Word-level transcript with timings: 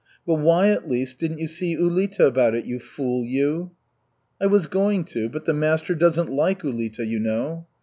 But 0.25 0.39
why 0.39 0.69
at 0.69 0.89
least 0.89 1.19
didn't 1.19 1.37
you 1.37 1.47
see 1.47 1.75
Ulita 1.77 2.25
about 2.25 2.55
it, 2.55 2.65
you 2.65 2.79
fool, 2.79 3.23
you?" 3.23 3.69
"I 4.41 4.47
was 4.47 4.65
going 4.65 5.03
to, 5.13 5.29
but 5.29 5.45
the 5.45 5.53
master 5.53 5.93
doesn't 5.93 6.31
like 6.31 6.63
Ulita, 6.63 7.05
you 7.05 7.19
know." 7.19 7.67